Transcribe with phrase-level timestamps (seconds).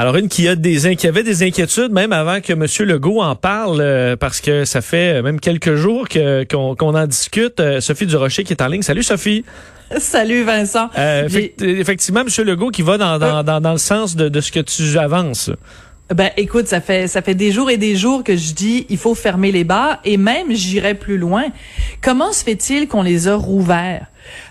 [0.00, 2.64] Alors, une qui a des qui avait des inquiétudes même avant que M.
[2.88, 7.58] Legault en parle, euh, parce que ça fait même quelques jours que, qu'on, en discute.
[7.58, 8.82] Euh, Sophie Durocher qui est en ligne.
[8.82, 9.44] Salut Sophie.
[9.98, 10.88] Salut Vincent.
[10.96, 11.28] Euh,
[11.60, 12.28] effectivement, M.
[12.46, 15.50] Legault qui va dans, dans, dans, dans le sens de, de ce que tu avances.
[16.14, 18.96] Ben écoute, ça fait ça fait des jours et des jours que je dis il
[18.96, 21.44] faut fermer les bars et même j'irai plus loin.
[22.00, 24.06] Comment se fait-il qu'on les a rouverts?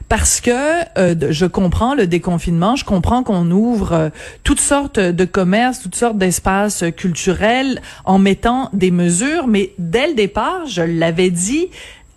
[0.08, 0.52] Parce que
[1.00, 4.10] euh, je comprends le déconfinement, je comprends qu'on ouvre euh,
[4.44, 10.14] toutes sortes de commerces, toutes sortes d'espaces culturels en mettant des mesures, mais dès le
[10.14, 11.70] départ, je l'avais dit,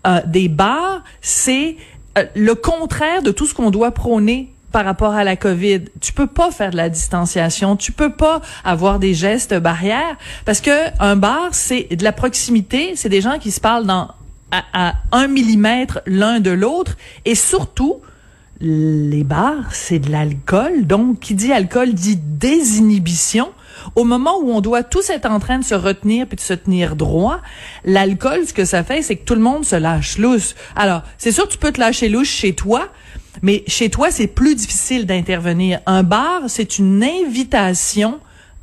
[0.06, 1.76] euh, des bars, c'est
[2.34, 5.84] le contraire de tout ce qu'on doit prôner par rapport à la COVID.
[6.00, 10.60] Tu peux pas faire de la distanciation, tu peux pas avoir des gestes barrières parce
[10.60, 10.70] que
[11.00, 14.08] un bar c'est de la proximité, c'est des gens qui se parlent dans
[14.52, 18.00] à, un millimètre l'un de l'autre et surtout
[18.60, 20.86] les bars, c'est de l'alcool.
[20.86, 23.48] Donc, qui dit alcool dit désinhibition.
[23.94, 26.54] Au moment où on doit tous être en train de se retenir puis de se
[26.54, 27.40] tenir droit,
[27.84, 30.54] l'alcool, ce que ça fait, c'est que tout le monde se lâche lousse.
[30.76, 32.88] Alors, c'est sûr, tu peux te lâcher louche chez toi,
[33.42, 35.80] mais chez toi, c'est plus difficile d'intervenir.
[35.86, 38.20] Un bar, c'est une invitation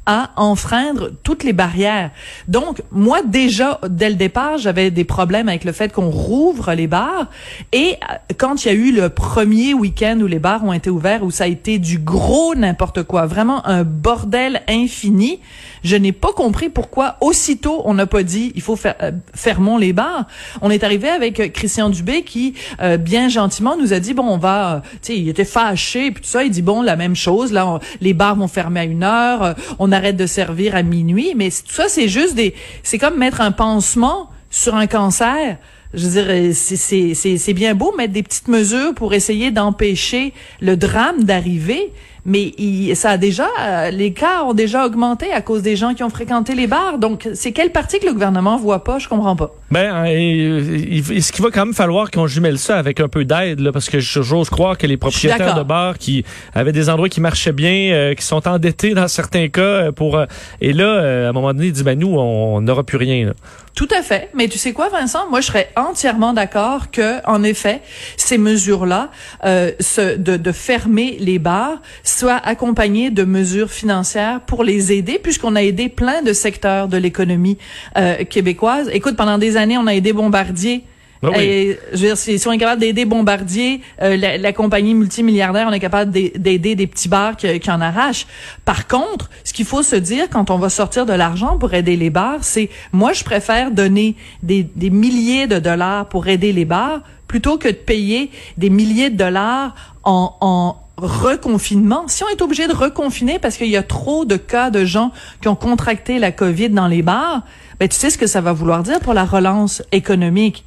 [0.08, 2.12] à enfreindre toutes les barrières.
[2.48, 6.88] Donc, moi, déjà, dès le départ, j'avais des problèmes avec le fait qu'on rouvre les
[6.88, 7.28] bars.
[7.74, 10.90] Et euh, quand il y a eu le premier week-end où les bars ont été
[10.90, 15.42] ouverts, où ça a été du gros n'importe quoi, vraiment un bordel infini,
[15.84, 19.78] je n'ai pas compris pourquoi aussitôt on n'a pas dit il faut faire euh, fermons
[19.78, 20.26] les bars.
[20.62, 22.56] On est arrivé avec euh, Christian Dubé qui
[23.00, 26.30] bien gentiment nous a dit bon on va tu sais il était fâché puis tout
[26.30, 29.56] ça il dit bon la même chose là les bars vont fermer à une heure
[29.80, 32.54] on arrête de servir à minuit, mais tout ça, c'est juste des,
[32.84, 35.58] c'est comme mettre un pansement sur un cancer.
[35.94, 41.24] Je veux dire, c'est bien beau mettre des petites mesures pour essayer d'empêcher le drame
[41.24, 41.92] d'arriver,
[42.28, 43.48] mais il, ça a déjà,
[43.90, 47.00] les cas ont déjà augmenté à cause des gens qui ont fréquenté les bars.
[47.00, 49.00] Donc, c'est quelle partie que le gouvernement voit pas?
[49.00, 49.52] Je comprends pas.
[49.72, 53.90] Ben, est-ce qu'il va quand même falloir qu'on jumelle ça avec un peu d'aide, parce
[53.90, 56.24] que j'ose croire que les propriétaires de bars qui
[56.54, 60.18] avaient des endroits qui marchaient bien, euh, qui sont endettés dans certains cas, euh, pour
[60.18, 60.26] euh,
[60.62, 63.28] et là, à un moment donné, ils disent ben nous, on n'aura plus rien.
[63.28, 63.34] Là.
[63.78, 64.32] Tout à fait.
[64.34, 65.30] Mais tu sais quoi, Vincent?
[65.30, 67.82] Moi, je serais entièrement d'accord que, en effet,
[68.18, 69.12] ces mesures-là,
[69.46, 71.80] euh, de, de fermer les bars,
[72.18, 76.98] soient accompagnées de mesures financières pour les aider, puisqu'on a aidé plein de secteurs de
[76.98, 77.58] l'économie
[77.98, 78.90] euh, québécoise.
[78.92, 80.84] Écoute, pendant des années, on a aidé Bombardier
[81.22, 85.68] ben Et, je veux dire, si, on est capable d'aider Bombardier, euh, la, compagnie multimilliardaire,
[85.68, 88.28] on est capable d'aider des petits bars qui, qui, en arrachent.
[88.66, 91.96] Par contre, ce qu'il faut se dire quand on va sortir de l'argent pour aider
[91.96, 96.66] les bars, c'est moi, je préfère donner des, des milliers de dollars pour aider les
[96.66, 102.08] bars plutôt que de payer des milliers de dollars en, en reconfinement.
[102.08, 105.12] Si on est obligé de reconfiner parce qu'il y a trop de cas de gens
[105.42, 107.44] qui ont contracté la COVID dans les bars,
[107.80, 110.66] ben tu sais ce que ça va vouloir dire pour la relance économique?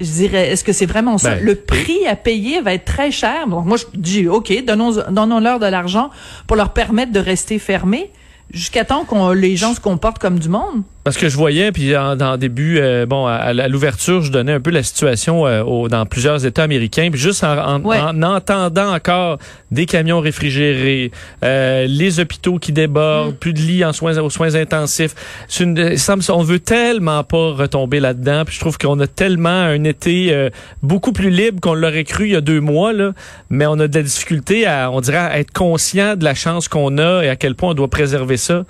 [0.00, 1.36] Je dirais, est-ce que c'est vraiment ça?
[1.36, 3.46] Ben, le prix à payer va être très cher.
[3.46, 6.10] Donc moi, je dis, OK, donnons-leur de l'argent
[6.46, 8.10] pour leur permettre de rester fermés
[8.50, 10.82] jusqu'à temps que les gens se comportent comme du monde.
[11.04, 14.60] Parce que je voyais, puis en, en début, euh, bon, à, l'ouverture, je donnais un
[14.60, 19.38] peu la situation euh, dans plusieurs États américains, puis juste en, en, entendant encore
[19.72, 21.10] des camions réfrigérés,
[21.44, 23.36] euh, les hôpitaux qui débordent, mm.
[23.36, 25.14] plus de lits en soins aux soins intensifs.
[25.58, 25.96] Une,
[26.28, 30.50] on veut tellement pas retomber là-dedans, puis je trouve qu'on a tellement un été
[30.82, 33.12] beaucoup plus libre qu'on l'aurait cru il y a deux mois, là,
[33.50, 36.68] mais on a de la difficulté à, on dirait, à être conscient de la chance
[36.68, 38.64] qu'on a et à quel point on doit préserver ça.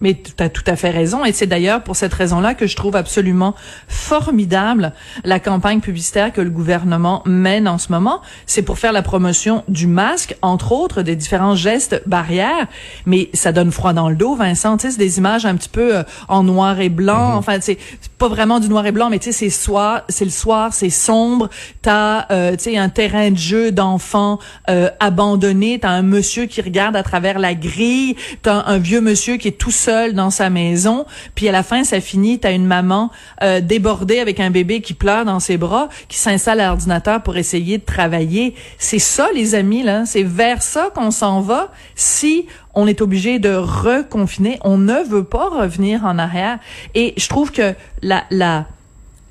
[0.00, 1.24] Mais tu as tout à fait raison.
[1.24, 3.54] Et c'est d'ailleurs pour cette raison-là que je trouve absolument
[3.88, 4.92] formidable
[5.24, 8.20] la campagne publicitaire que le gouvernement mène en ce moment.
[8.46, 12.66] C'est pour faire la promotion du masque, entre autres, des différents gestes barrières.
[13.06, 14.76] Mais ça donne froid dans le dos, Vincent.
[14.76, 17.32] Tu sais, c'est des images un petit peu euh, en noir et blanc.
[17.32, 17.38] Mm-hmm.
[17.38, 17.78] Enfin, c'est
[18.18, 20.90] pas vraiment du noir et blanc, mais tu sais, c'est soir, c'est le soir, c'est
[20.90, 21.50] sombre.
[21.82, 24.38] T'as, euh, tu sais, un terrain de jeu d'enfants
[24.70, 25.78] euh, abandonné.
[25.78, 28.16] T'as un monsieur qui regarde à travers la grille.
[28.42, 31.04] T'as un vieux monsieur qui est tout seul dans sa maison,
[31.34, 33.10] puis à la fin, ça finit, t'as une maman
[33.42, 37.36] euh, débordée avec un bébé qui pleure dans ses bras, qui s'installe à l'ordinateur pour
[37.36, 38.54] essayer de travailler.
[38.78, 40.06] C'est ça, les amis, là.
[40.06, 42.46] C'est vers ça qu'on s'en va si
[42.76, 44.58] on est obligé de reconfiner.
[44.62, 46.58] On ne veut pas revenir en arrière.
[46.94, 48.66] Et je trouve que la, la,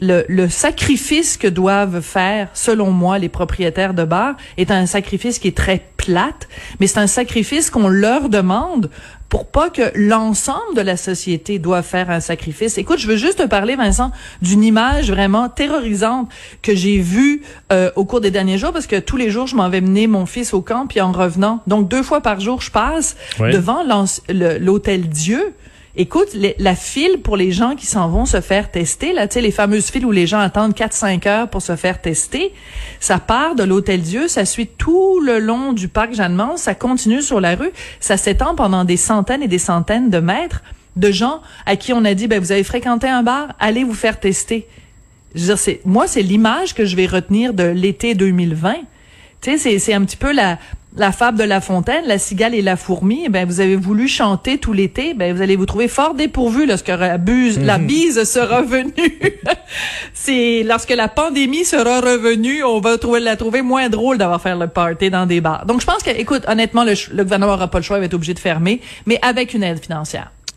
[0.02, 5.40] le, le, sacrifice que doivent faire, selon moi, les propriétaires de bars est un sacrifice
[5.40, 6.48] qui est très plate,
[6.80, 8.90] mais c'est un sacrifice qu'on leur demande
[9.30, 12.78] pour pas que l'ensemble de la société doit faire un sacrifice.
[12.78, 14.12] Écoute, je veux juste te parler, Vincent,
[14.42, 16.30] d'une image vraiment terrorisante
[16.62, 17.42] que j'ai vue
[17.72, 20.08] euh, au cours des derniers jours, parce que tous les jours, je m'en vais mener
[20.08, 23.84] mon fils au camp, puis en revenant, donc deux fois par jour, je passe devant
[24.30, 25.54] l'hôtel Dieu.
[25.98, 29.42] Écoute, la file pour les gens qui s'en vont se faire tester, là, tu sais,
[29.42, 32.52] les fameuses files où les gens attendent 4-5 heures pour se faire tester,
[33.00, 37.22] ça part de l'Hôtel Dieu, ça suit tout le long du parc Jeanne-Mance, ça continue
[37.22, 37.72] sur la rue,
[38.02, 40.64] ça s'étend pendant des centaines et des centaines de mètres
[40.98, 43.94] de gens à qui on a dit, ben, vous avez fréquenté un bar, allez vous
[43.94, 44.68] faire tester.
[45.34, 48.76] Je veux dire, c'est, moi, c'est l'image que je vais retenir de l'été 2020.
[49.42, 50.58] Tu sais, c'est un petit peu la,
[50.98, 54.58] la fable de La Fontaine, la cigale et la fourmi, ben vous avez voulu chanter
[54.58, 57.88] tout l'été, ben vous allez vous trouver fort dépourvu lorsque la, buse, la mhm.
[57.88, 58.94] bise sera venue.
[60.14, 64.56] c'est lorsque la pandémie sera revenue, on va trouver la trouver moins drôle d'avoir fait
[64.56, 65.66] le party dans des bars.
[65.66, 68.06] Donc je pense que, écoute, honnêtement, le, le gouvernement n'aura pas le choix, il va
[68.06, 70.32] être obligé de fermer, mais avec une aide financière.